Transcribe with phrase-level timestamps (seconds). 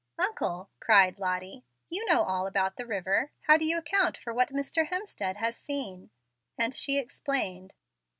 [0.17, 3.29] "Uncle," cried Lottie, "you know all about the river.
[3.41, 4.87] How do you account for what Mr.
[4.87, 6.09] Hemstead has seen?"
[6.57, 7.71] and she explained.